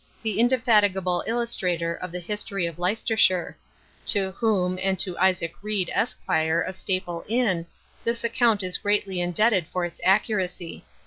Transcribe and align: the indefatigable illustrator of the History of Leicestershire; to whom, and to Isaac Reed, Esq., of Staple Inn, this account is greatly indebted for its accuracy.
the 0.23 0.39
indefatigable 0.39 1.23
illustrator 1.27 1.93
of 1.93 2.11
the 2.11 2.19
History 2.19 2.65
of 2.65 2.79
Leicestershire; 2.79 3.55
to 4.07 4.31
whom, 4.31 4.79
and 4.81 4.97
to 4.97 5.15
Isaac 5.19 5.53
Reed, 5.61 5.91
Esq., 5.95 6.17
of 6.27 6.75
Staple 6.75 7.23
Inn, 7.27 7.67
this 8.03 8.23
account 8.23 8.63
is 8.63 8.79
greatly 8.79 9.21
indebted 9.21 9.67
for 9.67 9.85
its 9.85 10.01
accuracy. 10.03 10.83